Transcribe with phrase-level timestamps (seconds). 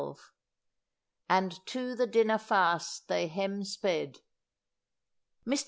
[1.29, 4.21] 'AND TO THE DINNER FASTE THEY HEM SPEDDE.'
[5.45, 5.59] Mr.